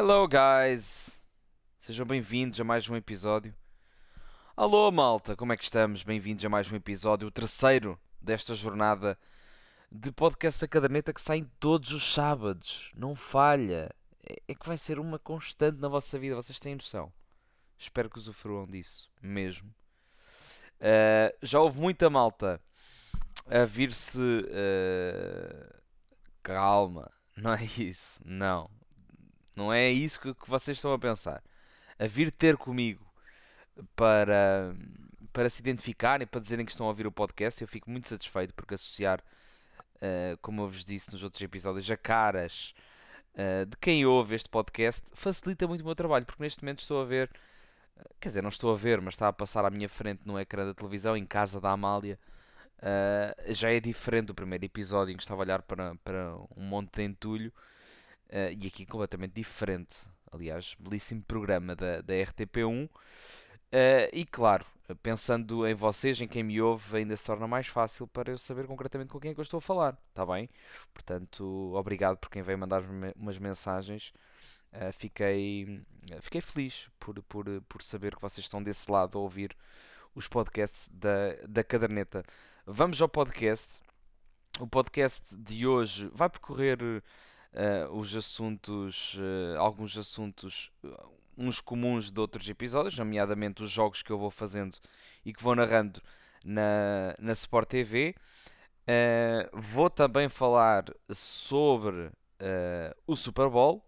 [0.00, 1.20] Hello, guys!
[1.76, 3.52] Sejam bem-vindos a mais um episódio.
[4.56, 6.04] Alô, malta, como é que estamos?
[6.04, 9.18] Bem-vindos a mais um episódio, o terceiro desta jornada
[9.90, 12.92] de podcast da caderneta que sai todos os sábados.
[12.94, 13.92] Não falha.
[14.22, 17.12] É, é que vai ser uma constante na vossa vida, vocês têm noção.
[17.76, 19.68] Espero que usufruam disso, mesmo.
[20.76, 22.60] Uh, já houve muita malta
[23.46, 24.20] a vir-se.
[24.20, 25.74] Uh,
[26.40, 28.20] calma, não é isso.
[28.24, 28.77] Não.
[29.58, 31.42] Não é isso que, que vocês estão a pensar.
[31.98, 33.04] A vir ter comigo
[33.96, 34.72] para,
[35.32, 38.54] para se identificarem, para dizerem que estão a ouvir o podcast, eu fico muito satisfeito
[38.54, 39.20] porque associar,
[39.96, 42.72] uh, como eu vos disse nos outros episódios, a caras
[43.34, 47.02] uh, de quem ouve este podcast facilita muito o meu trabalho, porque neste momento estou
[47.02, 47.28] a ver,
[48.20, 50.64] quer dizer, não estou a ver, mas está a passar à minha frente no ecrã
[50.64, 52.16] da televisão, em casa da Amália.
[52.78, 56.62] Uh, já é diferente do primeiro episódio em que estava a olhar para, para um
[56.62, 57.52] monte de entulho
[58.30, 59.96] uh, e aqui completamente diferente.
[60.30, 62.88] Aliás, belíssimo programa da, da RTP1
[63.68, 64.64] Uh, e claro,
[65.02, 68.66] pensando em vocês, em quem me ouve, ainda se torna mais fácil para eu saber
[68.66, 70.48] concretamente com quem é que eu estou a falar, está bem?
[70.94, 72.82] Portanto, obrigado por quem veio mandar
[73.14, 74.12] umas mensagens.
[74.72, 75.82] Uh, fiquei,
[76.20, 79.54] fiquei feliz por, por, por saber que vocês estão desse lado a ouvir
[80.14, 82.24] os podcasts da, da caderneta.
[82.66, 83.68] Vamos ao podcast.
[84.60, 86.78] O podcast de hoje vai percorrer
[87.52, 90.70] uh, os assuntos, uh, alguns assuntos,
[91.36, 94.76] uns comuns de outros episódios, nomeadamente os jogos que eu vou fazendo
[95.24, 96.02] e que vou narrando
[96.44, 98.14] na, na Sport TV.
[98.88, 103.84] Uh, vou também falar sobre uh, o Super Bowl.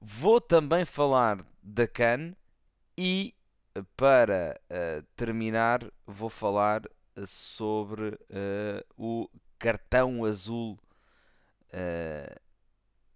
[0.00, 2.34] Vou também falar da CAN
[2.96, 3.34] e
[3.96, 6.82] para uh, terminar vou falar
[7.26, 8.18] sobre
[8.96, 10.76] o cartão azul,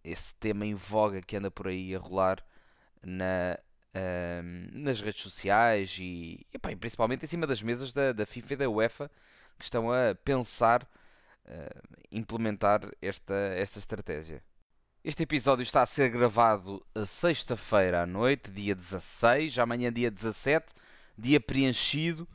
[0.04, 2.44] esse tema em voga que anda por aí a rolar
[3.02, 3.58] na,
[4.72, 8.68] nas redes sociais e, e, principalmente em cima das mesas da, da FIFA e da
[8.68, 9.10] UEFA
[9.58, 14.42] que estão a pensar uh, implementar esta, esta estratégia.
[15.02, 20.74] Este episódio está a ser gravado sexta-feira à noite, dia 16, amanhã dia 17,
[21.16, 22.28] dia preenchido.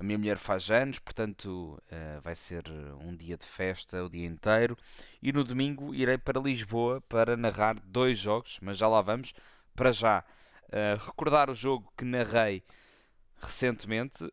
[0.00, 2.64] A minha mulher faz anos, portanto uh, vai ser
[3.04, 4.74] um dia de festa o dia inteiro.
[5.20, 9.34] E no domingo irei para Lisboa para narrar dois jogos, mas já lá vamos
[9.76, 10.24] para já,
[10.68, 12.64] uh, recordar o jogo que narrei
[13.42, 14.30] recentemente uh,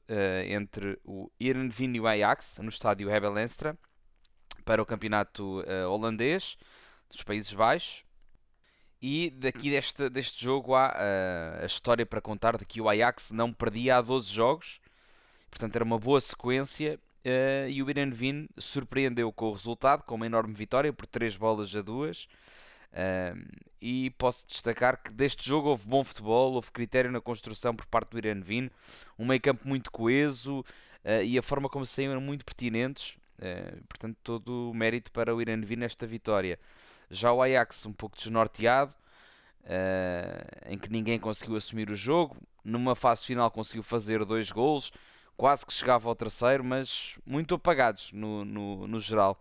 [0.47, 3.77] entre o Heerenveen e o Ajax no estádio Hebel Enstra
[4.63, 6.57] para o campeonato uh, holandês
[7.09, 8.05] dos Países Baixos.
[9.01, 10.93] E daqui deste, deste jogo há
[11.61, 14.81] a história para contar de que o Ajax não perdia há 12 jogos,
[15.49, 16.99] portanto era uma boa sequência.
[17.69, 21.81] e o Heerenveen surpreendeu com o resultado, com uma enorme vitória por 3 bolas a
[21.81, 22.27] 2
[23.81, 28.11] e posso destacar que deste jogo houve bom futebol, houve critério na construção por parte
[28.11, 28.69] do Iranvin,
[29.17, 33.17] um meio campo muito coeso uh, e a forma como saíram eram muito pertinentes.
[33.37, 36.59] Uh, portanto, todo o mérito para o Iranvin nesta vitória.
[37.09, 38.93] Já o Ajax, um pouco desnorteado,
[39.63, 42.35] uh, em que ninguém conseguiu assumir o jogo.
[42.63, 44.91] Numa fase final, conseguiu fazer dois gols,
[45.37, 49.39] quase que chegava ao terceiro, mas muito apagados no, no, no geral.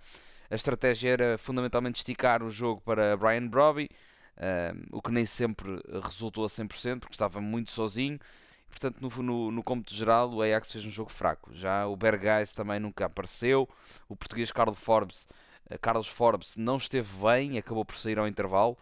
[0.51, 3.91] A estratégia era fundamentalmente esticar o jogo para Brian Brobby,
[4.37, 8.21] uh, o que nem sempre resultou a 100%, porque estava muito sozinho.
[8.69, 11.53] Portanto, no, no, no cômputo geral, o Ajax fez um jogo fraco.
[11.55, 13.69] Já o Bergais também nunca apareceu.
[14.09, 15.27] O português Carlos Forbes,
[15.71, 18.77] uh, Carlos Forbes não esteve bem, acabou por sair ao intervalo.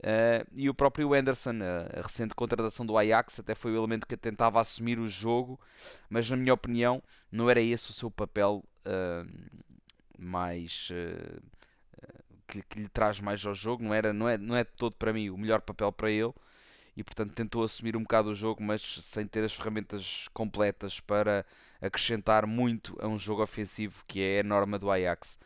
[0.00, 4.06] Uh, e o próprio Anderson, a, a, recente contratação do Ajax, até foi o elemento
[4.06, 5.58] que tentava assumir o jogo,
[6.08, 9.28] mas na minha opinião, não era esse o seu papel uh,
[10.16, 11.42] mais uh,
[12.46, 15.12] que, que, lhe traz mais ao jogo, não era não é não é todo para
[15.12, 16.32] mim o melhor papel para ele
[16.96, 21.44] e portanto tentou assumir um bocado o jogo, mas sem ter as ferramentas completas para
[21.80, 25.38] acrescentar muito a um jogo ofensivo que é a norma do Ajax.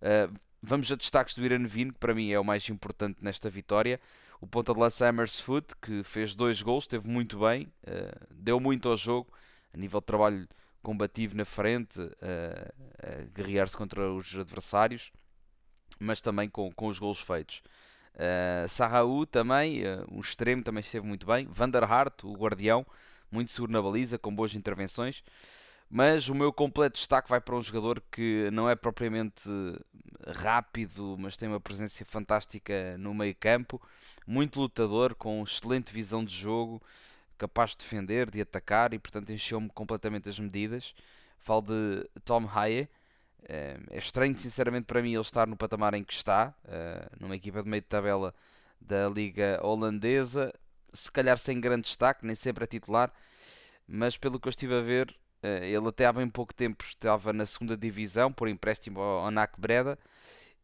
[0.00, 0.32] Uh,
[0.62, 4.00] vamos a destaques do Irene Vin, que para mim é o mais importante nesta vitória.
[4.40, 5.10] O ponta de lança
[5.42, 9.32] Foot, que fez dois gols, esteve muito bem, uh, deu muito ao jogo,
[9.74, 10.48] a nível de trabalho
[10.82, 15.10] combativo na frente, a, a guerrear-se contra os adversários,
[15.98, 17.62] mas também com, com os gols feitos.
[18.14, 21.46] Uh, Sarraú também, um extremo, também esteve muito bem.
[21.50, 22.86] Van der Hart, o guardião,
[23.30, 25.22] muito seguro na baliza, com boas intervenções.
[25.90, 29.48] Mas o meu completo destaque vai para um jogador que não é propriamente
[30.26, 33.80] rápido, mas tem uma presença fantástica no meio campo.
[34.26, 36.82] Muito lutador, com excelente visão de jogo
[37.38, 40.94] capaz de defender, de atacar e portanto encheu-me completamente as medidas.
[41.38, 42.88] Falo de Tom Haye.
[43.48, 47.36] Eh, é estranho, sinceramente, para mim ele estar no patamar em que está, eh, numa
[47.36, 48.34] equipa de meio de tabela
[48.80, 50.52] da Liga Holandesa,
[50.92, 53.12] se calhar sem grande destaque, nem sempre a titular,
[53.86, 57.46] mas pelo que eu estive a ver, ele até há bem pouco tempo estava na
[57.46, 59.98] segunda divisão por empréstimo ao NAC Breda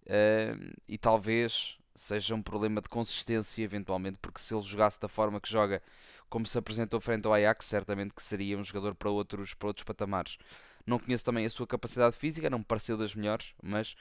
[0.06, 0.56] eh,
[0.88, 5.48] e talvez seja um problema de consistência eventualmente, porque se ele jogasse da forma que
[5.48, 5.82] joga,
[6.28, 9.84] como se apresentou frente ao Ajax, certamente que seria um jogador para outros, para outros
[9.84, 10.36] patamares.
[10.84, 13.94] Não conheço também a sua capacidade física, não me pareceu das melhores, mas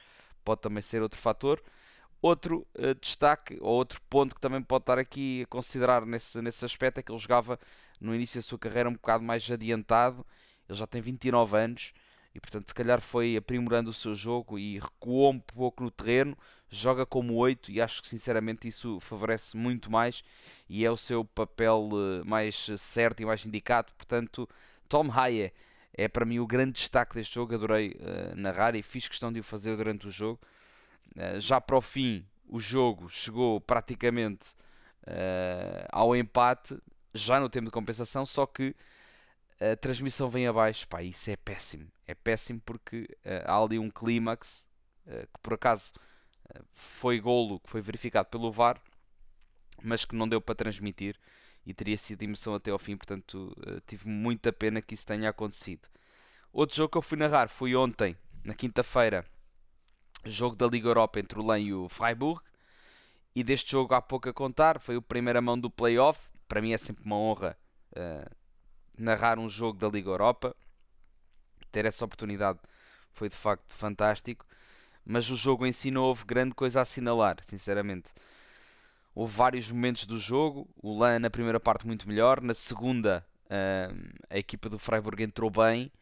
[0.44, 1.62] pode também ser outro fator.
[2.20, 6.64] Outro uh, destaque, ou outro ponto que também pode estar aqui a considerar nesse, nesse
[6.64, 7.58] aspecto, é que ele jogava
[8.00, 10.26] no início da sua carreira um bocado mais adiantado.
[10.68, 11.92] Ele já tem 29 anos
[12.34, 16.36] e, portanto, se calhar foi aprimorando o seu jogo e recuou um pouco no terreno.
[16.68, 20.24] Joga como 8 e acho que, sinceramente, isso favorece muito mais
[20.68, 23.92] e é o seu papel uh, mais certo e mais indicado.
[23.96, 24.48] Portanto,
[24.88, 25.52] Tom Haye
[25.92, 27.54] é para mim o grande destaque deste jogo.
[27.54, 30.40] Adorei uh, narrar e fiz questão de o fazer durante o jogo.
[31.16, 34.50] Uh, já para o fim, o jogo chegou praticamente
[35.06, 36.76] uh, ao empate,
[37.12, 38.74] já no tempo de compensação, só que
[39.72, 40.86] a transmissão vem abaixo.
[40.88, 41.86] Pá, isso é péssimo.
[42.06, 43.08] É péssimo porque
[43.44, 44.66] há ali um clímax
[45.06, 45.92] que por acaso
[46.72, 48.80] foi golo que foi verificado pelo VAR,
[49.82, 51.18] mas que não deu para transmitir
[51.66, 55.30] e teria sido emoção até ao fim, portanto uh, tive muita pena que isso tenha
[55.30, 55.88] acontecido.
[56.52, 59.24] Outro jogo que eu fui narrar foi ontem, na quinta-feira,
[60.24, 62.40] jogo da Liga Europa entre o Lens e o Freiburg.
[63.34, 66.28] E deste jogo há pouco a contar, foi o primeira mão do playoff.
[66.46, 67.56] Para mim é sempre uma honra
[67.92, 68.34] uh,
[68.96, 70.54] narrar um jogo da Liga Europa.
[71.70, 72.58] Ter essa oportunidade
[73.12, 74.46] foi de facto fantástico.
[75.04, 78.12] Mas o jogo em si não houve grande coisa a assinalar, sinceramente.
[79.14, 80.68] Houve vários momentos do jogo.
[80.82, 82.40] O Lan na primeira parte muito melhor.
[82.40, 85.92] Na segunda uh, a equipa do Freiburg entrou bem.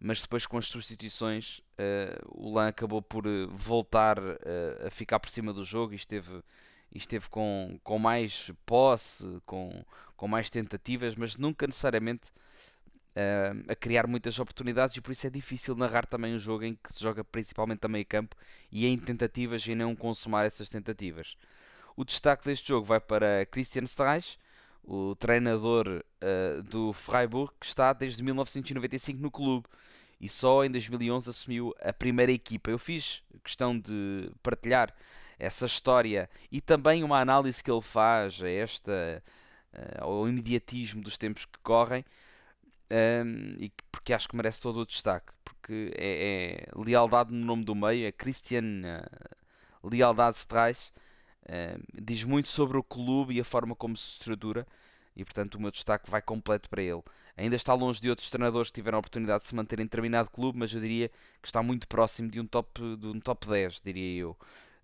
[0.00, 5.18] Mas depois com as substituições uh, o Lan acabou por eh, voltar uh, a ficar
[5.18, 6.40] por cima do jogo e esteve,
[6.94, 9.84] esteve com, com mais posse, com,
[10.18, 12.30] com mais tentativas, mas nunca necessariamente
[13.68, 16.92] a criar muitas oportunidades e por isso é difícil narrar também um jogo em que
[16.92, 18.36] se joga principalmente a meio campo
[18.70, 21.36] e em tentativas e não consumar essas tentativas.
[21.96, 24.38] O destaque deste jogo vai para Christian Streich,
[24.84, 29.66] o treinador uh, do Freiburg, que está desde 1995 no clube
[30.20, 32.70] e só em 2011 assumiu a primeira equipa.
[32.70, 34.94] Eu fiz questão de partilhar
[35.38, 39.22] essa história e também uma análise que ele faz a esta
[39.74, 42.04] uh, ao imediatismo dos tempos que correm
[42.90, 47.44] um, ehm, e porque acho que merece todo o destaque porque é, é lealdade no
[47.44, 50.92] nome do meio é Christian uh, Lealdade Streich
[51.94, 54.66] diz muito sobre o clube e a forma como se estrutura
[55.18, 57.02] e portanto o meu destaque vai completo para ele.
[57.36, 60.30] Ainda está longe de outros treinadores que tiveram a oportunidade de se manter em determinado
[60.30, 61.10] clube, mas eu diria
[61.42, 64.36] que está muito próximo de um top, de um top 10, diria eu.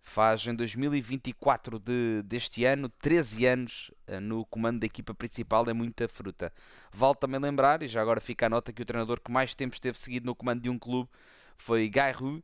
[0.07, 5.73] Faz em 2024 de, deste ano 13 anos uh, no comando da equipa principal, é
[5.73, 6.53] muita fruta.
[6.93, 9.73] Vale também lembrar, e já agora fica a nota, que o treinador que mais tempo
[9.73, 11.09] esteve seguido no comando de um clube
[11.57, 12.43] foi Guy Roux,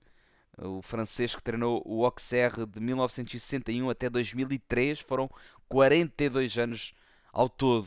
[0.57, 5.31] o francês que treinou o Auxerre de 1961 até 2003, foram
[5.69, 6.95] 42 anos
[7.31, 7.87] ao todo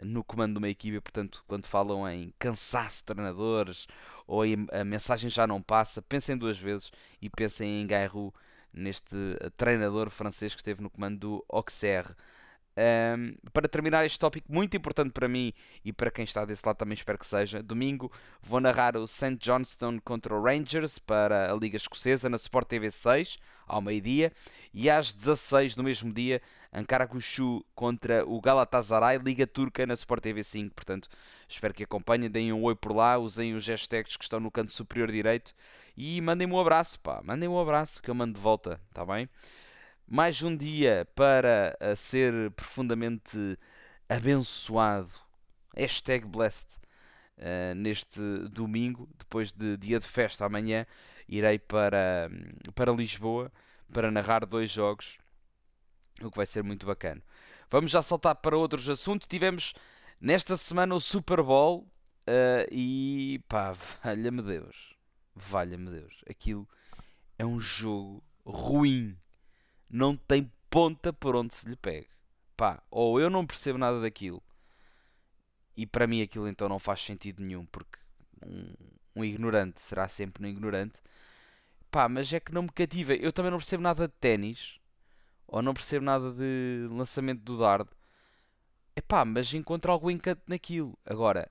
[0.00, 3.88] no comando de uma equipe, portanto, quando falam em cansaço de treinadores
[4.28, 4.42] ou
[4.72, 8.32] a mensagem já não passa, pensem duas vezes e pensem em Gairou,
[8.72, 9.16] neste
[9.56, 12.14] treinador francês que esteve no comando do Auxerre.
[12.78, 15.52] Um, para terminar este tópico muito importante para mim
[15.84, 19.34] e para quem está desse lado também espero que seja, domingo vou narrar o St.
[19.34, 24.32] Johnstone contra o Rangers para a Liga Escocesa na Sport TV 6 ao meio-dia
[24.72, 26.40] e às 16 no mesmo dia
[26.72, 31.08] Ankara Guchu contra o Galatasaray Liga Turca na Sport TV 5, portanto
[31.48, 34.70] espero que acompanhem, deem um oi por lá, usem os hashtags que estão no canto
[34.70, 35.52] superior direito
[35.96, 39.28] e mandem-me um abraço, pá, mandem-me um abraço que eu mando de volta, está bem?
[40.10, 43.58] Mais um dia para eh, ser profundamente
[44.08, 45.10] abençoado.
[45.76, 46.66] Hashtag blessed.
[47.36, 50.84] Uh, neste domingo, depois de dia de festa amanhã,
[51.28, 52.28] irei para,
[52.74, 53.52] para Lisboa
[53.92, 55.18] para narrar dois jogos,
[56.20, 57.22] o que vai ser muito bacana.
[57.70, 59.28] Vamos já saltar para outros assuntos.
[59.28, 59.72] Tivemos
[60.20, 61.82] nesta semana o Super Bowl
[62.26, 63.72] uh, e pá,
[64.02, 64.96] valha-me Deus,
[65.32, 66.68] valha-me Deus, aquilo
[67.38, 69.16] é um jogo ruim
[69.90, 72.08] não tem ponta por onde se lhe pegue.
[72.56, 74.42] Pá, ou eu não percebo nada daquilo,
[75.76, 77.98] e para mim aquilo então não faz sentido nenhum, porque
[78.44, 78.74] um,
[79.14, 81.00] um ignorante será sempre um ignorante.
[81.90, 83.14] Pá, mas é que não me cativa.
[83.14, 84.80] Eu também não percebo nada de ténis,
[85.46, 87.90] ou não percebo nada de lançamento do dardo.
[88.96, 90.98] É pá, mas encontro algum encanto naquilo.
[91.04, 91.48] Agora,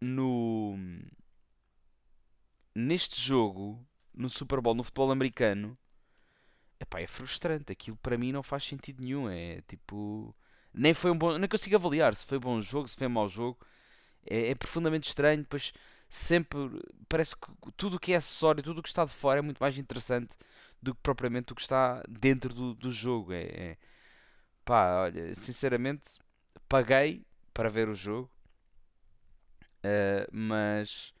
[0.00, 0.76] no.
[2.74, 5.74] Neste jogo, no Super Bowl, no futebol americano,
[6.80, 7.72] epá, é frustrante.
[7.72, 9.28] Aquilo para mim não faz sentido nenhum.
[9.28, 10.34] É tipo.
[10.72, 11.38] Nem foi um bom.
[11.38, 13.58] Nem consigo avaliar se foi bom jogo, se foi mau jogo.
[14.26, 15.42] É, é profundamente estranho.
[15.42, 15.72] Depois
[16.08, 16.58] sempre
[17.08, 19.58] parece que tudo o que é acessório, tudo o que está de fora é muito
[19.58, 20.36] mais interessante
[20.82, 23.32] do que propriamente o que está dentro do, do jogo.
[23.32, 23.78] É, é,
[24.64, 26.18] pá, olha, sinceramente,
[26.68, 28.30] paguei para ver o jogo,
[29.84, 31.12] uh, mas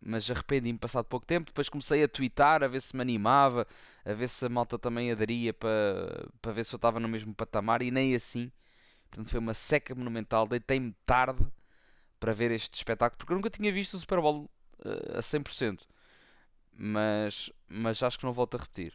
[0.00, 1.46] mas arrependi-me passado pouco tempo.
[1.46, 3.66] Depois comecei a twittar, a ver se me animava,
[4.04, 7.34] a ver se a malta também aderia para, para ver se eu estava no mesmo
[7.34, 8.50] patamar e nem assim.
[9.10, 10.46] Portanto, foi uma seca monumental.
[10.46, 11.44] Deitei-me tarde
[12.20, 14.50] para ver este espetáculo porque eu nunca tinha visto o Super Bowl
[14.84, 15.82] uh, a 100%.
[16.78, 18.94] Mas, mas acho que não volto a repetir.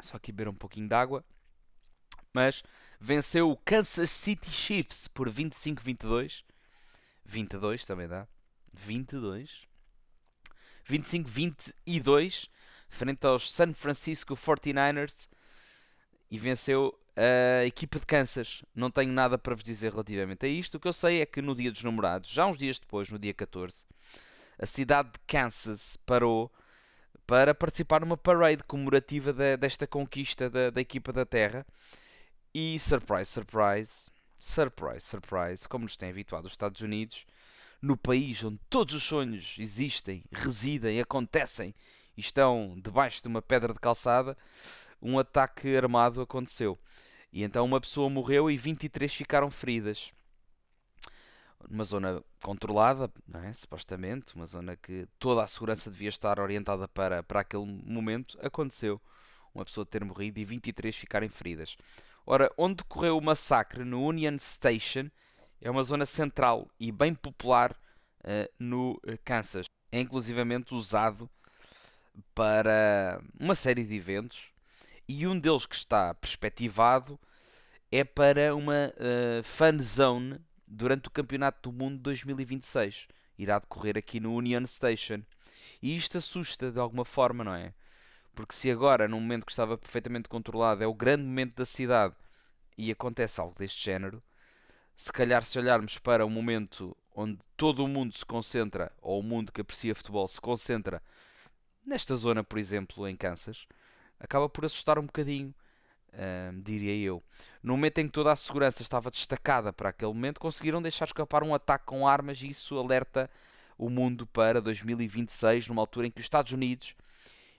[0.00, 1.24] Só aqui beber um pouquinho de água.
[2.32, 2.62] Mas
[3.00, 6.44] venceu o Kansas City Chiefs por 25-22.
[7.24, 8.26] 22 também dá.
[8.72, 9.66] 22.
[10.88, 12.48] 25-22
[12.88, 15.28] frente aos San Francisco 49ers
[16.30, 18.62] e venceu a equipa de Kansas.
[18.74, 20.76] Não tenho nada para vos dizer relativamente a isto.
[20.76, 23.18] O que eu sei é que no dia dos namorados, já uns dias depois, no
[23.18, 23.84] dia 14,
[24.58, 26.50] a cidade de Kansas parou
[27.26, 31.66] para participar numa parade comemorativa de, desta conquista da, da equipa da Terra.
[32.54, 34.10] E surprise, surprise,
[34.42, 37.24] surprise, surprise, como nos têm habituado os Estados Unidos,
[37.80, 41.72] no país onde todos os sonhos existem, residem, acontecem
[42.16, 44.36] e estão debaixo de uma pedra de calçada,
[45.00, 46.78] um ataque armado aconteceu.
[47.32, 50.12] E então uma pessoa morreu e 23 ficaram feridas.
[51.70, 53.10] Numa zona controlada,
[53.44, 53.52] é?
[53.52, 59.00] supostamente, uma zona que toda a segurança devia estar orientada para, para aquele momento, aconteceu
[59.54, 61.76] uma pessoa ter morrido e 23 ficarem feridas.
[62.24, 65.10] Ora, onde decorreu o massacre, no Union Station,
[65.60, 69.66] é uma zona central e bem popular uh, no eh, Kansas.
[69.90, 71.28] É inclusivamente usado
[72.34, 74.52] para uma série de eventos
[75.08, 77.18] e um deles que está perspectivado
[77.90, 83.06] é para uma uh, fan zone durante o Campeonato do Mundo 2026.
[83.38, 85.22] Irá decorrer aqui no Union Station.
[85.82, 87.74] E isto assusta de alguma forma, não é?
[88.34, 92.14] Porque se agora, num momento que estava perfeitamente controlado, é o grande momento da cidade
[92.76, 94.22] e acontece algo deste género,
[94.96, 99.22] se calhar se olharmos para um momento onde todo o mundo se concentra, ou o
[99.22, 101.02] mundo que aprecia futebol se concentra
[101.84, 103.66] nesta zona, por exemplo, em Kansas,
[104.18, 105.54] acaba por assustar um bocadinho,
[106.12, 107.22] hum, diria eu.
[107.62, 111.42] No momento em que toda a segurança estava destacada para aquele momento, conseguiram deixar escapar
[111.42, 113.28] um ataque com armas e isso alerta
[113.76, 116.94] o mundo para 2026, numa altura em que os Estados Unidos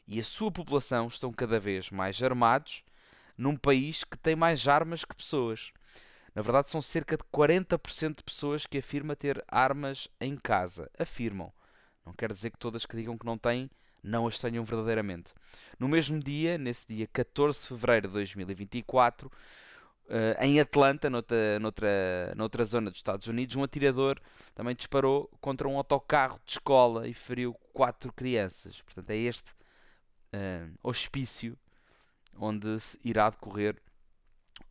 [0.08, 2.84] e a sua população estão cada vez mais armados
[3.38, 5.72] num país que tem mais armas que pessoas.
[6.36, 10.90] Na verdade, são cerca de 40% de pessoas que afirmam ter armas em casa.
[10.98, 11.52] Afirmam.
[12.06, 13.70] Não quer dizer que todas que digam que não têm,
[14.04, 15.34] não as tenham verdadeiramente.
[15.80, 19.32] No mesmo dia, nesse dia 14 de fevereiro de 2024,
[20.06, 24.20] Uh, em Atlanta, noutra, noutra, noutra zona dos Estados Unidos, um atirador
[24.54, 28.82] também disparou contra um autocarro de escola e feriu quatro crianças.
[28.82, 29.54] Portanto, é este
[30.34, 31.58] uh, hospício
[32.36, 32.68] onde
[33.04, 33.78] irá decorrer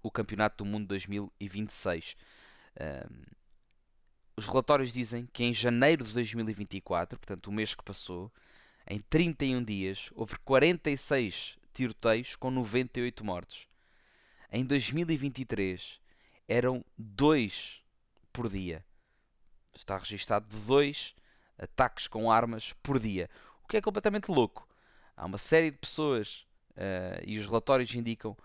[0.03, 2.17] o Campeonato do Mundo 2026.
[2.77, 3.33] Uh,
[4.37, 8.33] os relatórios dizem que em janeiro de 2024, portanto o mês que passou,
[8.87, 13.69] em 31 dias, houve 46 tiroteios com 98 mortos.
[14.51, 16.01] Em 2023
[16.49, 17.83] eram 2
[18.33, 18.85] por dia.
[19.75, 21.15] Está registado de 2
[21.59, 23.31] ataques com armas por dia.
[23.65, 24.69] O que é completamente louco.
[25.17, 28.37] Há uma série de pessoas uh, e os relatórios indicam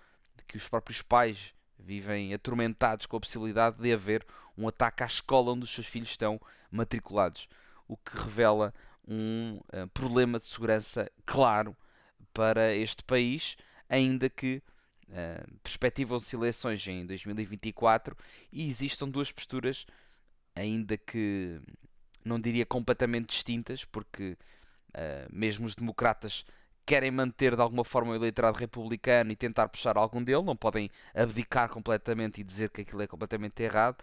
[0.48, 4.26] que os próprios pais vivem atormentados com a possibilidade de haver
[4.58, 6.40] um ataque à escola onde os seus filhos estão
[6.72, 7.48] matriculados,
[7.88, 8.74] o que revela
[9.08, 11.76] um uh, problema de segurança claro
[12.34, 13.56] para este país,
[13.90, 14.62] ainda que
[15.08, 18.14] Uh, perspectivam-se eleições em 2024
[18.52, 19.86] e existam duas posturas,
[20.54, 21.62] ainda que
[22.26, 24.38] não diria completamente distintas, porque
[24.98, 26.46] uh, mesmo os democratas
[26.86, 30.90] querem manter de alguma forma o eleitorado republicano e tentar puxar algum dele, não podem
[31.14, 33.98] abdicar completamente e dizer que aquilo é completamente errado.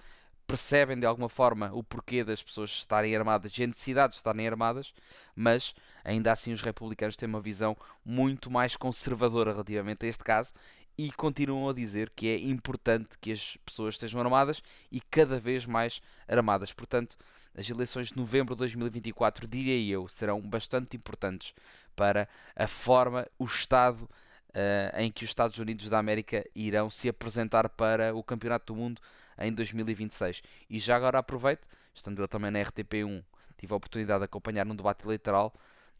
[0.46, 4.46] Percebem de alguma forma o porquê das pessoas estarem armadas e a necessidade de estarem
[4.46, 4.92] armadas,
[5.34, 5.74] mas
[6.04, 7.74] ainda assim os republicanos têm uma visão
[8.04, 10.52] muito mais conservadora relativamente a este caso
[10.98, 15.64] e continuam a dizer que é importante que as pessoas estejam armadas e cada vez
[15.64, 16.70] mais armadas.
[16.70, 17.16] Portanto,
[17.56, 21.54] as eleições de novembro de 2024, diria eu, serão bastante importantes
[21.94, 27.08] para a forma, o estado uh, em que os Estados Unidos da América irão se
[27.08, 29.00] apresentar para o Campeonato do Mundo
[29.38, 30.42] em 2026.
[30.68, 33.24] E já agora aproveito, estando eu também na RTP1,
[33.56, 35.54] tive a oportunidade de acompanhar um debate eleitoral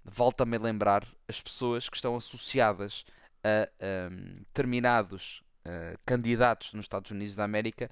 [0.05, 3.05] volta-me a lembrar as pessoas que estão associadas
[3.43, 7.91] a um, determinados uh, candidatos nos Estados Unidos da América,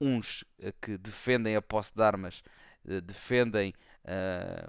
[0.00, 2.42] uns uh, que defendem a posse de armas,
[2.84, 3.74] uh, defendem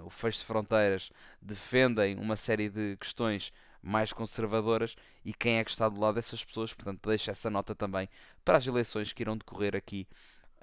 [0.04, 3.50] o fecho de fronteiras, defendem uma série de questões
[3.82, 6.72] mais conservadoras e quem é que está do lado dessas pessoas.
[6.74, 8.08] Portanto, deixo essa nota também
[8.44, 10.06] para as eleições que irão decorrer aqui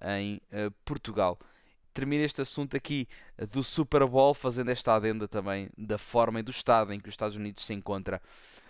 [0.02, 0.40] em
[0.86, 1.38] Portugal
[1.94, 3.08] termina este assunto aqui
[3.52, 7.14] do Super Bowl, fazendo esta adenda também da forma e do estado em que os
[7.14, 8.22] Estados Unidos se encontra.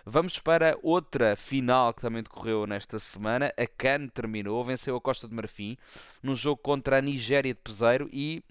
[0.04, 3.52] Vamos para outra final que também decorreu nesta semana.
[3.56, 5.76] A Cannes terminou, venceu a Costa de Marfim
[6.22, 8.42] num jogo contra a Nigéria de Peseiro e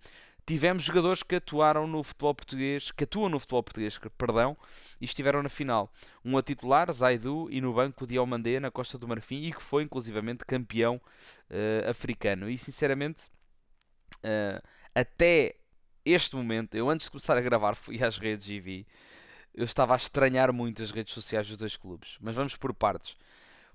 [0.45, 4.55] tivemos jogadores que atuaram no futebol português, que atuam no futebol português, perdão,
[5.01, 5.91] e estiveram na final.
[6.23, 9.83] Um a titular, Zaidu, e no banco Diomandé na Costa do Marfim e que foi
[9.83, 10.95] inclusivamente campeão
[11.49, 12.49] uh, africano.
[12.49, 13.23] E sinceramente
[14.23, 14.61] Uh,
[14.93, 15.55] até
[16.05, 18.87] este momento, eu antes de começar a gravar fui às redes e vi,
[19.53, 22.17] eu estava a estranhar muito as redes sociais dos dois clubes.
[22.21, 23.15] Mas vamos por partes.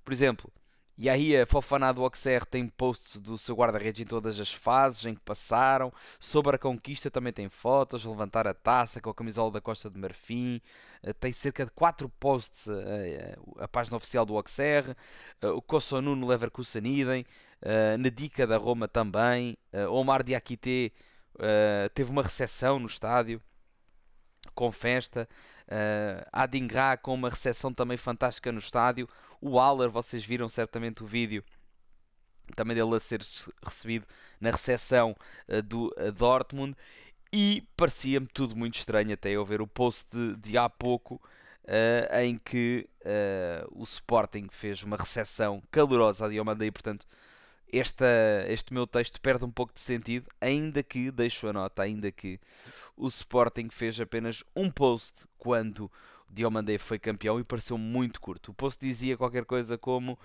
[0.04, 0.52] Por exemplo,
[0.96, 5.04] e aí a Fofaná do Auxerre tem posts do seu guarda-redes em todas as fases
[5.04, 5.92] em que passaram.
[6.20, 9.98] Sobre a conquista também tem fotos, levantar a taça com a camisola da Costa de
[9.98, 10.60] Marfim.
[11.02, 14.94] Eh, tem cerca de 4 posts eh, a página oficial do Auxerre.
[15.42, 17.26] o Kossonu no Leverkusen idem.
[17.62, 19.56] Uh, Nedica da Roma também.
[19.90, 20.92] Omar Diakité
[21.94, 23.40] teve uma recepção no estádio
[24.54, 25.28] com festa.
[25.66, 29.08] Uh, Adingra com uma recepção também fantástica no estádio.
[29.40, 31.44] O Aller, vocês viram certamente o vídeo
[32.54, 33.20] também dele a ser
[33.62, 34.06] recebido
[34.40, 35.16] na recepção
[35.48, 36.76] uh, do uh, Dortmund.
[37.32, 41.16] E parecia-me tudo muito estranho até eu ver o post de, de há pouco
[41.64, 42.88] uh, em que
[43.72, 47.04] o Sporting fez uma recepção calorosa a Diomanda e portanto
[47.78, 48.06] esta,
[48.48, 52.40] este meu texto perde um pouco de sentido, ainda que, deixo a nota, ainda que
[52.96, 55.90] o Sporting fez apenas um post quando
[56.28, 58.50] Diomandé foi campeão e pareceu muito curto.
[58.50, 60.18] O post dizia qualquer coisa como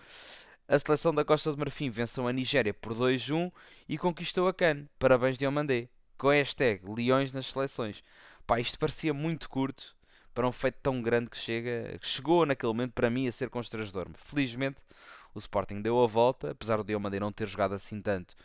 [0.68, 3.51] a seleção da Costa do Marfim venceu a Nigéria por 2-1
[3.88, 4.86] e conquistou a CAN.
[5.00, 5.90] Parabéns Diomandé.
[6.18, 8.03] Com a hashtag Leões nas seleções.
[8.46, 9.96] Pá, isto parecia muito curto
[10.33, 13.50] para um feito tão grande que chega, que chegou naquele momento para mim a ser
[13.50, 14.07] constrangedor.
[14.16, 14.81] Felizmente
[15.33, 18.35] o Sporting deu a volta, apesar de Diomandé não ter jogado assim tanto.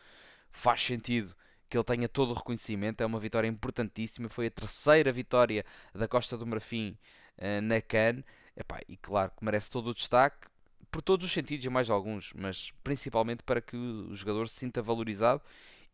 [0.51, 1.35] Faz sentido
[1.69, 6.07] que ele tenha todo o reconhecimento, é uma vitória importantíssima, foi a terceira vitória da
[6.07, 6.97] Costa do Marfim
[7.39, 8.23] uh, na CAN,
[8.57, 10.47] Epá, e claro que merece todo o destaque,
[10.91, 14.81] por todos os sentidos e mais alguns, mas principalmente para que o jogador se sinta
[14.81, 15.43] valorizado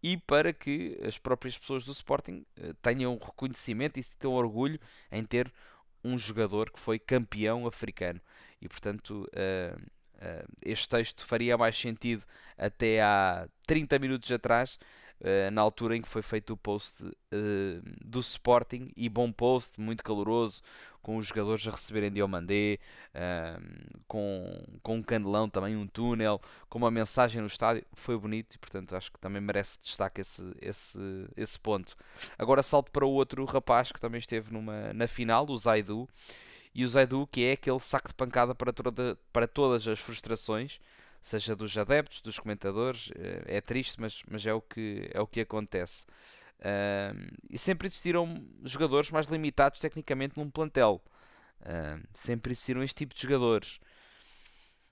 [0.02, 4.78] e para que as próprias pessoas do Sporting uh, tenham reconhecimento e sintam orgulho
[5.10, 5.50] em ter
[6.04, 8.20] um jogador que foi campeão africano.
[8.60, 9.99] E portanto, Uh,
[10.62, 12.24] este texto faria mais sentido
[12.56, 14.78] até há 30 minutos atrás,
[15.20, 17.12] uh, na altura em que foi feito o post uh,
[18.04, 20.62] do Sporting, e bom post, muito caloroso,
[21.02, 22.78] com os jogadores a receberem Diomandé,
[24.06, 28.58] com, com um candelão também, um túnel, com uma mensagem no estádio, foi bonito e
[28.58, 30.98] portanto acho que também merece destaque esse, esse,
[31.34, 31.96] esse ponto.
[32.38, 36.06] Agora salto para o outro rapaz que também esteve numa, na final, o Zaidu,
[36.74, 40.80] e o Zaidu, que é aquele saco de pancada para, toda, para todas as frustrações,
[41.20, 43.10] seja dos adeptos, dos comentadores.
[43.16, 46.04] Eh, é triste, mas, mas é, o que, é o que acontece.
[46.60, 51.02] Uh, e sempre existiram jogadores mais limitados tecnicamente num plantel.
[51.62, 53.80] Uh, sempre existiram este tipo de jogadores.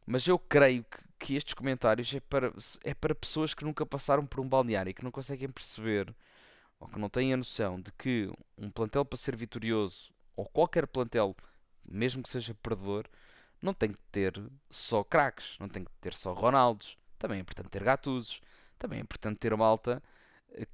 [0.06, 4.24] Mas eu creio que, que estes comentários é para, é para pessoas que nunca passaram
[4.26, 6.14] por um balneário e que não conseguem perceber
[6.80, 10.86] ou que não têm a noção de que um plantel para ser vitorioso ou qualquer
[10.86, 11.36] plantel
[11.90, 13.06] mesmo que seja perdedor,
[13.60, 16.96] não tem que ter só craques, não tem que ter só Ronaldos.
[17.18, 18.40] Também é importante ter Gattusos,
[18.78, 20.02] também é importante ter malta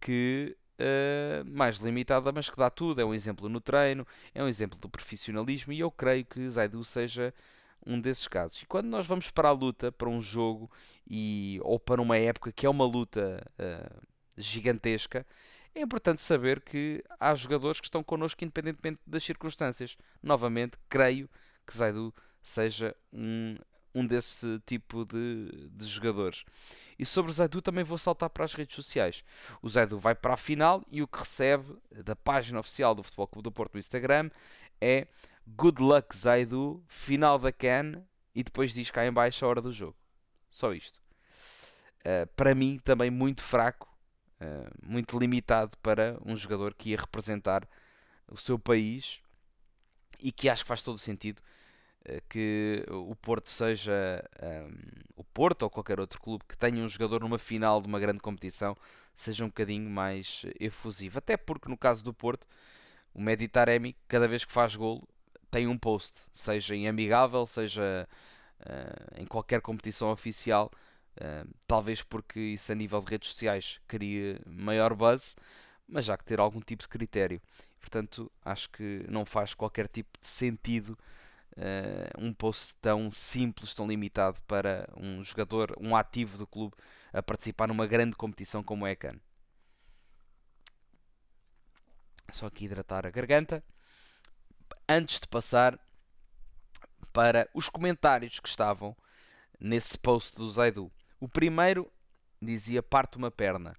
[0.00, 3.00] que uh, mais limitada, mas que dá tudo.
[3.00, 6.85] É um exemplo no treino, é um exemplo do profissionalismo e eu creio que Zaidu
[6.85, 7.33] seja
[7.87, 8.62] um desses casos.
[8.62, 10.70] E quando nós vamos para a luta, para um jogo
[11.09, 14.03] e, ou para uma época que é uma luta uh,
[14.37, 15.27] gigantesca,
[15.74, 19.96] é importante saber que há jogadores que estão connosco independentemente das circunstâncias.
[20.22, 21.28] Novamente, creio
[21.66, 23.56] que Zaidu seja um,
[23.94, 26.44] um desse tipo de, de jogadores.
[26.98, 29.24] E sobre o Zaidu também vou saltar para as redes sociais.
[29.60, 33.26] O Zaidu vai para a final e o que recebe da página oficial do Futebol
[33.26, 34.30] Clube do Porto no Instagram
[34.80, 35.06] é
[35.46, 38.02] Good luck Zaidu, final da CAN
[38.34, 39.96] e depois diz cá em baixo a hora do jogo.
[40.50, 41.00] Só isto.
[42.00, 43.93] Uh, para mim também muito fraco
[44.83, 47.66] muito limitado para um jogador que ia representar
[48.29, 49.20] o seu país
[50.20, 51.40] e que acho que faz todo o sentido
[52.09, 54.75] uh, que o Porto seja um, ehm,
[55.16, 58.20] o Porto ou qualquer outro clube que tenha um jogador numa final de uma grande
[58.20, 58.77] competição
[59.14, 61.18] seja um bocadinho mais efusivo.
[61.18, 62.47] Até porque no caso do Porto
[63.12, 65.07] o Medi Taremi, cada vez que faz golo,
[65.51, 68.09] tem um post, seja em amigável, seja
[68.61, 70.70] uh, em qualquer competição oficial.
[71.66, 75.37] Talvez porque isso a nível de redes sociais cria maior buzz,
[75.87, 77.40] mas há que ter algum tipo de critério.
[77.79, 80.98] Portanto, acho que não faz qualquer tipo de sentido
[81.57, 86.74] uh, um post tão simples, tão limitado para um jogador, um ativo do clube,
[87.12, 89.20] a participar numa grande competição como é a CAN.
[92.33, 93.62] Só aqui hidratar a garganta.
[94.88, 95.79] Antes de passar
[97.12, 98.96] para os comentários que estavam
[99.61, 100.90] nesse post do Zaidu.
[101.24, 101.90] O primeiro
[102.38, 103.74] dizia parte uma perna.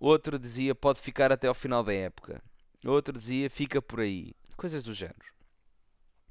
[0.00, 2.42] Outro dizia pode ficar até ao final da época.
[2.82, 4.34] Outro dizia fica por aí.
[4.56, 5.34] Coisas do género.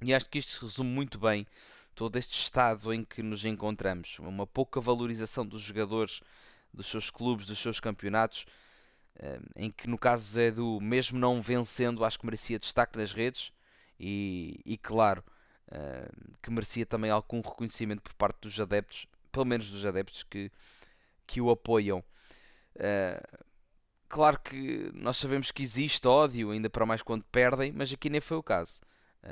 [0.02, 1.45] E acho que isto resume muito bem
[1.93, 4.17] todo este estado em que nos encontramos.
[4.17, 6.21] Uma pouca valorização dos jogadores,
[6.74, 8.47] dos seus clubes, dos seus campeonatos,
[9.19, 13.13] eh, em que no caso do Edu, mesmo não vencendo, acho que merecia destaque nas
[13.13, 13.54] redes
[14.00, 15.24] e, e claro,
[15.69, 16.10] eh,
[16.41, 20.52] que merecia também algum reconhecimento por parte dos adeptos, pelo menos dos adeptos que,
[21.28, 22.04] que o apoiam.
[22.76, 23.22] Eh,
[24.10, 28.22] claro que nós sabemos que existe ódio, ainda para mais quando perdem, mas aqui nem
[28.22, 28.82] foi o caso.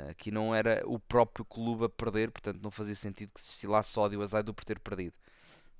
[0.08, 3.98] Aqui não era o próprio clube a perder, portanto não fazia sentido que se destilasse
[3.98, 5.14] ódio a Zaidu por ter perdido.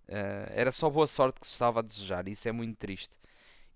[0.09, 3.16] Uh, era só boa sorte que se estava a desejar, e isso é muito triste.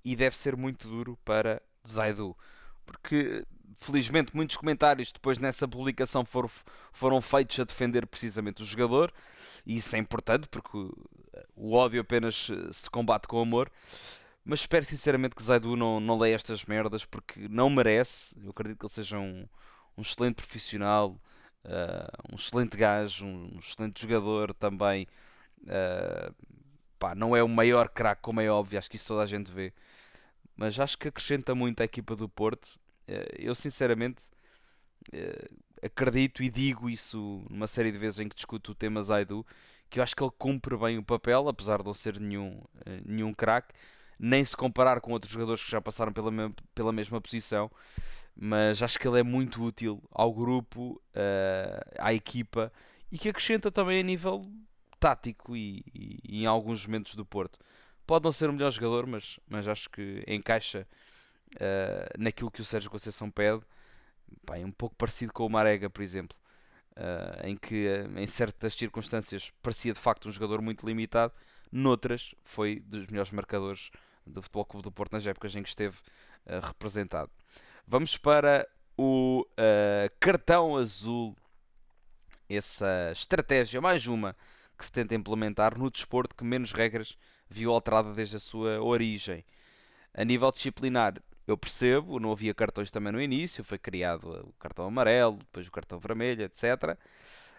[0.04, 2.37] E deve ser muito duro para Zaidu,
[2.85, 3.46] porque
[3.78, 6.50] felizmente muitos comentários depois nessa publicação foram,
[6.92, 9.12] foram feitos a defender precisamente o jogador,
[9.66, 10.94] e isso é importante porque o,
[11.56, 13.70] o ódio apenas se combate com amor.
[14.44, 18.37] Mas espero sinceramente que Zaidu não, não leia estas merdas porque não merece.
[18.42, 19.48] Eu acredito que ele seja um,
[19.96, 21.18] um excelente profissional,
[21.64, 25.08] uh, um excelente gajo, um excelente jogador também.
[25.62, 26.34] Uh,
[26.98, 29.50] pá, não é o maior craque, como é óbvio, acho que isso toda a gente
[29.50, 29.72] vê.
[30.56, 32.78] Mas acho que acrescenta muito à equipa do Porto.
[33.08, 34.22] Uh, eu sinceramente
[35.82, 39.46] acredito e digo isso numa série de vezes em que discuto o tema Zaidu,
[39.90, 42.62] que eu acho que ele cumpre bem o papel, apesar de não ser nenhum,
[43.04, 43.74] nenhum craque,
[44.18, 46.30] nem se comparar com outros jogadores que já passaram pela,
[46.74, 47.70] pela mesma posição
[48.36, 51.00] mas acho que ele é muito útil ao grupo,
[51.98, 52.72] à equipa
[53.10, 54.50] e que acrescenta também a nível
[54.98, 57.58] tático e, e, e, em alguns momentos do Porto.
[58.06, 60.86] Pode não ser o melhor jogador, mas, mas acho que encaixa
[61.54, 63.62] uh, naquilo que o Sérgio Conceição pede.
[64.44, 66.36] Pá, é um pouco parecido com o Marega, por exemplo,
[66.96, 67.86] uh, em que
[68.16, 71.32] em certas circunstâncias parecia de facto um jogador muito limitado,
[71.70, 73.90] noutras foi dos melhores marcadores
[74.26, 75.98] do Futebol Clube do Porto nas épocas em que esteve
[76.62, 77.30] representado.
[77.86, 81.36] Vamos para o uh, cartão azul.
[82.48, 84.36] Essa estratégia, mais uma,
[84.78, 87.16] que se tenta implementar no desporto que menos regras
[87.48, 89.44] viu alterada desde a sua origem.
[90.12, 91.14] A nível disciplinar,
[91.46, 95.72] eu percebo, não havia cartões também no início, foi criado o cartão amarelo, depois o
[95.72, 96.98] cartão vermelho, etc.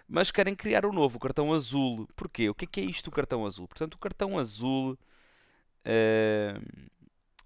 [0.07, 2.07] Mas querem criar um novo, o cartão azul.
[2.15, 2.49] Porquê?
[2.49, 3.67] O que é, que é isto, o cartão azul?
[3.67, 4.97] Portanto, o cartão azul
[5.85, 6.91] uh,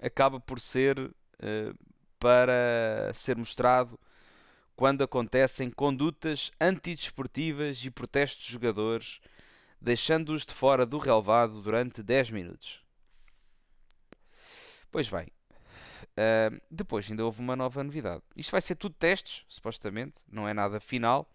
[0.01, 1.77] acaba por ser uh,
[2.19, 3.99] para ser mostrado
[4.75, 9.19] quando acontecem condutas antidesportivas e protestos de jogadores,
[9.79, 12.81] deixando-os de fora do relevado durante 10 minutos.
[14.89, 15.27] Pois bem,
[16.03, 18.21] uh, depois ainda houve uma nova novidade.
[18.35, 21.29] Isto vai ser tudo testes, supostamente, não é nada final.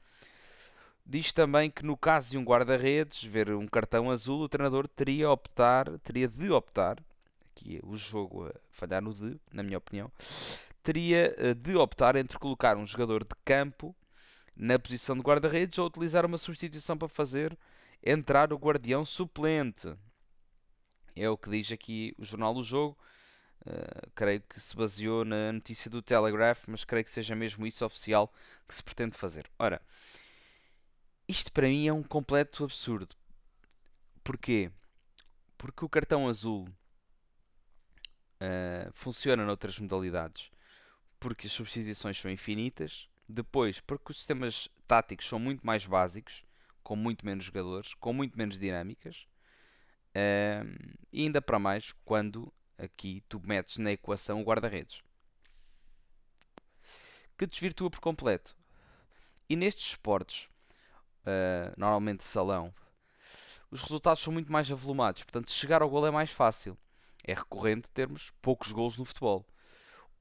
[1.07, 5.31] Diz também que no caso de um guarda-redes ver um cartão azul, o treinador teria,
[5.31, 6.98] optar, teria de optar,
[7.50, 10.11] aqui o jogo a falhar no de, na minha opinião,
[10.83, 13.94] teria eh, de optar entre colocar um jogador de campo
[14.57, 17.57] na posição de guarda-redes ou utilizar uma substituição para fazer
[18.03, 19.94] entrar o guardião suplente.
[21.16, 22.96] É o que diz aqui o jornal do jogo.
[23.66, 27.85] Uh, creio que se baseou na notícia do Telegraph, mas creio que seja mesmo isso
[27.85, 28.33] oficial
[28.68, 29.50] que se pretende fazer.
[29.59, 29.81] Ora,
[31.27, 33.16] isto para mim é um completo absurdo.
[34.22, 34.70] Porquê?
[35.57, 36.68] Porque o cartão azul
[38.40, 40.50] uh, funciona noutras modalidades
[41.24, 43.09] porque as substituições são infinitas.
[43.27, 46.44] Depois, porque os sistemas táticos são muito mais básicos,
[46.83, 49.27] com muito menos jogadores, com muito menos dinâmicas.
[50.11, 52.53] Uh, e ainda para mais quando
[52.85, 55.03] aqui tu metes na equação o guarda-redes.
[57.37, 58.57] Que desvirtua por completo.
[59.49, 60.49] E nestes esportes,
[61.23, 62.73] uh, normalmente salão,
[63.70, 65.25] os resultados são muito mais avolumados.
[65.25, 66.79] Portanto, chegar ao gol é mais fácil.
[67.27, 69.44] É recorrente termos poucos gols no futebol.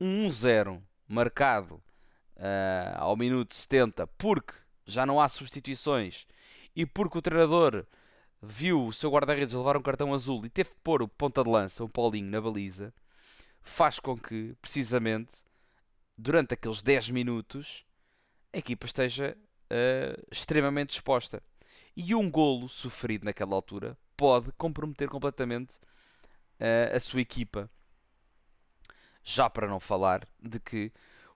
[0.02, 4.54] 1-0 marcado uh, ao minuto 70 porque
[4.86, 6.26] já não há substituições
[6.76, 7.86] e porque o treinador
[8.44, 11.50] viu o seu guarda-redes levar um cartão azul e teve que pôr o ponta de
[11.50, 12.94] lança, o Paulinho, na baliza,
[13.62, 15.34] faz com que, precisamente,
[16.18, 17.86] durante aqueles 10 minutos,
[18.52, 19.38] a equipa esteja
[19.72, 21.42] uh, extremamente exposta.
[21.96, 25.78] E um golo sofrido naquela altura pode comprometer completamente
[26.60, 27.70] uh, a sua equipa.
[29.24, 30.92] Já para não falar de que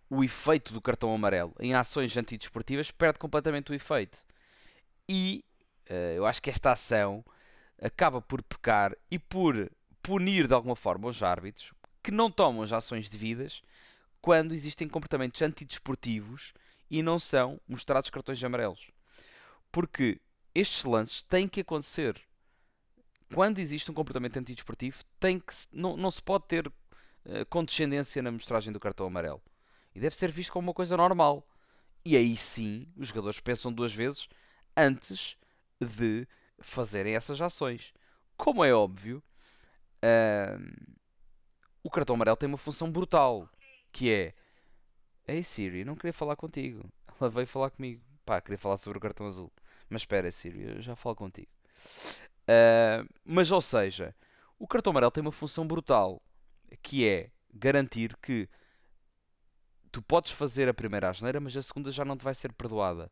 [0.09, 4.25] o efeito do cartão amarelo em ações antidesportivas perde completamente o efeito.
[5.07, 5.45] E
[6.15, 7.23] eu acho que esta ação
[7.81, 9.71] acaba por pecar e por
[10.01, 11.71] punir de alguma forma os árbitros
[12.07, 13.61] que não tomam as ações devidas
[14.21, 16.53] quando existem comportamentos antidesportivos
[16.89, 18.91] e não são mostrados cartões amarelos.
[19.71, 20.21] Porque
[20.55, 22.19] estes lances têm que acontecer.
[23.33, 28.31] Quando existe um comportamento antidesportivo, tem que, não, não se pode ter uh, condescendência na
[28.31, 29.41] mostragem do cartão amarelo.
[29.93, 31.45] E deve ser visto como uma coisa normal.
[32.05, 34.29] E aí sim, os jogadores pensam duas vezes
[34.77, 35.37] antes
[35.79, 36.27] de
[36.59, 37.93] fazerem essas ações.
[38.35, 39.23] Como é óbvio,
[40.03, 40.97] uh,
[41.83, 43.49] o cartão amarelo tem uma função brutal,
[43.91, 44.33] que é
[45.27, 46.89] Ei Siri, não queria falar contigo.
[47.19, 48.01] Ela veio falar comigo.
[48.25, 49.51] Pá, queria falar sobre o cartão azul.
[49.89, 51.49] Mas espera, Siri, eu já falo contigo.
[52.43, 54.15] Uh, mas, ou seja,
[54.57, 56.21] o cartão amarelo tem uma função brutal,
[56.81, 58.49] que é garantir que
[59.91, 63.11] tu podes fazer a primeira asneira, mas a segunda já não te vai ser perdoada.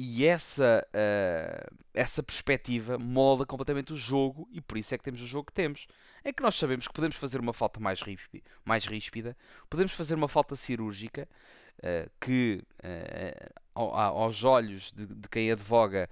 [0.00, 5.20] E essa, uh, essa perspectiva molda completamente o jogo e por isso é que temos
[5.20, 5.88] o jogo que temos.
[6.22, 9.36] É que nós sabemos que podemos fazer uma falta mais, ríspida, mais ríspida
[9.68, 11.28] podemos fazer uma falta cirúrgica
[11.78, 16.08] uh, que, uh, aos olhos de, de quem advoga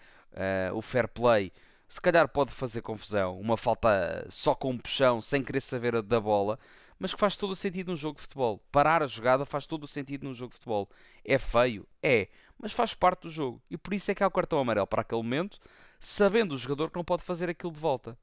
[0.75, 1.51] o fair play,
[1.88, 3.40] se calhar pode fazer confusão.
[3.40, 6.59] Uma falta só com um puxão, sem querer saber da bola,
[6.99, 8.62] mas que faz todo o sentido num jogo de futebol.
[8.72, 10.90] Parar a jogada faz todo o sentido num jogo de futebol.
[11.25, 11.87] É feio?
[12.03, 13.62] É, mas faz parte do jogo.
[13.71, 15.59] E por isso é que há o cartão amarelo para aquele momento,
[16.01, 18.19] sabendo o jogador que não pode fazer aquilo de volta.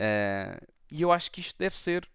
[0.00, 2.08] Uh, e eu acho que isto deve ser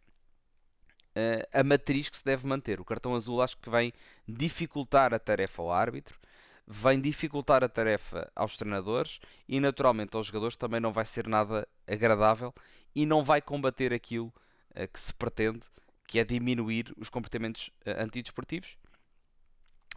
[1.16, 2.80] uh, a matriz que se deve manter.
[2.80, 3.94] O cartão azul acho que vem
[4.28, 6.18] dificultar a tarefa ao árbitro,
[6.66, 11.68] vem dificultar a tarefa aos treinadores e naturalmente aos jogadores também não vai ser nada
[11.86, 12.54] agradável
[12.96, 14.34] e não vai combater aquilo
[14.72, 15.62] uh, que se pretende,
[16.08, 18.78] que é diminuir os comportamentos antidesportivos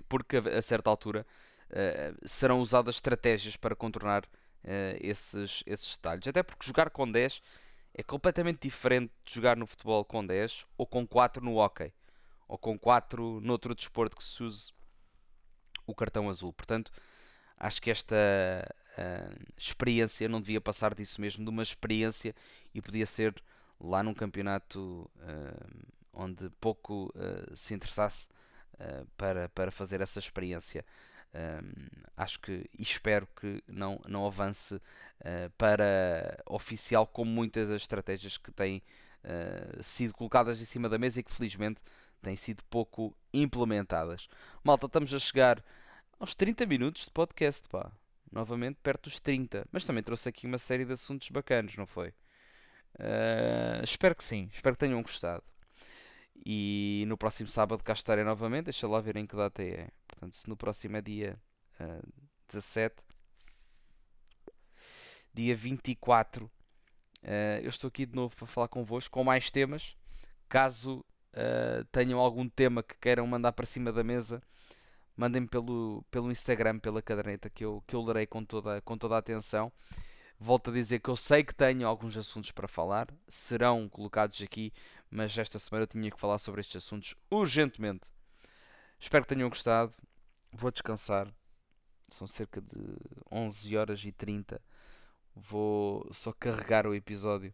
[0.09, 1.27] porque a, certa altura
[1.71, 6.27] uh, serão usadas estratégias para contornar uh, esses, esses detalhes.
[6.27, 7.43] Até porque jogar com 10
[7.95, 11.93] é completamente diferente de jogar no futebol com 10 ou com 4 no hockey
[12.49, 14.73] ou com 4 noutro desporto que se use
[15.87, 16.53] o cartão azul.
[16.53, 16.93] Portanto,
[17.57, 22.35] acho que esta uh, experiência não devia passar disso mesmo, de uma experiência
[22.75, 23.35] e podia ser
[23.81, 25.11] lá num campeonato
[26.11, 27.13] onde pouco
[27.55, 28.27] se interessasse
[28.79, 30.85] eh, para, para fazer essa experiência.
[31.35, 31.87] Um,
[32.17, 38.39] acho que e espero que não, não avance uh, para oficial como muitas das estratégias
[38.39, 38.83] que têm
[39.25, 41.83] uh, sido colocadas em cima da mesa e que felizmente
[42.23, 44.29] têm sido pouco implementadas.
[44.65, 45.63] Malta, estamos a chegar
[46.19, 47.91] aos 30 minutos de podcast, pá.
[48.31, 49.67] Novamente perto dos 30.
[49.73, 52.09] Mas também trouxe aqui uma série de assuntos bacanos, não foi?
[52.99, 55.43] Uh, espero que sim, espero que tenham gostado.
[56.45, 58.67] E no próximo sábado cá estarei novamente.
[58.67, 59.89] Deixa lá ver em que data é.
[60.07, 61.39] Portanto, se no próximo é dia
[61.81, 62.07] uh,
[62.49, 62.95] 17,
[65.33, 66.51] dia 24, uh,
[67.63, 69.97] eu estou aqui de novo para falar convosco com mais temas.
[70.49, 74.43] Caso uh, tenham algum tema que queiram mandar para cima da mesa,
[75.17, 79.17] mandem-me pelo, pelo Instagram, pela caderneta, que eu, que eu lerei com toda, com toda
[79.17, 79.73] a atenção.
[80.39, 84.73] Volto a dizer que eu sei que tenho alguns assuntos para falar, serão colocados aqui,
[85.11, 88.07] mas esta semana eu tinha que falar sobre estes assuntos urgentemente.
[88.99, 89.93] Espero que tenham gostado.
[90.53, 91.33] Vou descansar.
[92.09, 92.97] São cerca de
[93.31, 94.61] 11 horas e 30.
[95.35, 97.53] Vou só carregar o episódio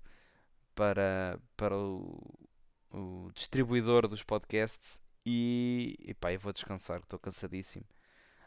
[0.75, 2.21] para, para o,
[2.91, 7.85] o distribuidor dos podcasts e, e pá, eu vou descansar, estou cansadíssimo.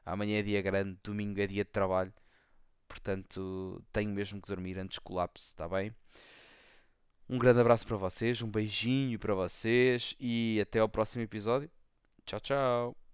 [0.06, 2.14] Amanhã é dia grande, domingo é dia de trabalho.
[2.88, 5.94] Portanto, tenho mesmo que dormir antes que colapse, está bem?
[7.28, 11.70] Um grande abraço para vocês, um beijinho para vocês e até ao próximo episódio.
[12.26, 13.05] Tchau, tchau.